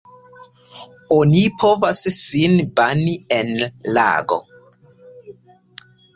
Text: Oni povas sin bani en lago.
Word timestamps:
Oni 1.17 1.43
povas 1.63 2.01
sin 2.15 2.57
bani 2.81 3.15
en 3.37 3.53
lago. 3.99 4.41